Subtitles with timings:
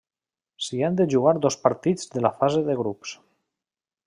[0.67, 3.15] S'hi han de jugar dos partits de la fase de grups.